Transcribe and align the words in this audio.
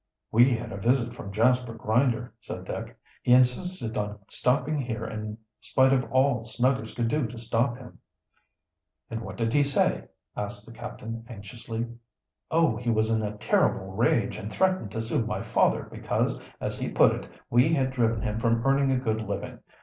"We 0.31 0.49
had 0.55 0.71
a 0.71 0.77
visit 0.77 1.13
from 1.13 1.31
Jasper 1.31 1.75
Grinder," 1.75 2.33
said 2.41 2.65
Dick. 2.65 2.97
"He 3.21 3.33
insisted 3.33 3.95
on 3.97 4.17
stopping 4.29 4.79
here 4.81 5.05
in 5.05 5.37
spite 5.59 5.93
of 5.93 6.11
all 6.11 6.43
Snuggers 6.43 6.95
could 6.95 7.07
do 7.07 7.27
to 7.27 7.37
stop 7.37 7.77
him." 7.77 7.99
"And 9.11 9.21
what 9.21 9.37
did 9.37 9.53
he 9.53 9.63
say?" 9.63 10.05
asked 10.35 10.65
the 10.65 10.71
captain 10.73 11.23
anxiously. 11.29 11.85
"Oh, 12.49 12.75
he 12.77 12.89
was 12.89 13.11
in 13.11 13.21
a 13.21 13.37
terrible 13.37 13.91
rage, 13.91 14.37
and 14.39 14.51
threatened 14.51 14.89
to 14.93 15.03
sue 15.03 15.23
my 15.23 15.43
father 15.43 15.83
because, 15.91 16.39
as 16.59 16.79
he 16.79 16.89
put 16.91 17.11
it, 17.11 17.31
we 17.51 17.71
had 17.71 17.91
driven 17.91 18.23
him 18.23 18.39
from 18.39 18.65
earning 18.65 18.89
a 18.91 18.97
good 18.97 19.21
living. 19.21 19.59